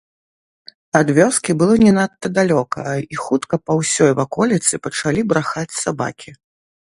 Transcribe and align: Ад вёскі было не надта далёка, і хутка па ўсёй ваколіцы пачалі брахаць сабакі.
Ад 0.99 1.07
вёскі 1.17 1.51
было 1.61 1.73
не 1.85 1.91
надта 1.97 2.27
далёка, 2.39 2.79
і 3.15 3.21
хутка 3.25 3.55
па 3.67 3.71
ўсёй 3.81 4.11
ваколіцы 4.21 4.73
пачалі 4.87 5.21
брахаць 5.35 5.77
сабакі. 5.83 6.31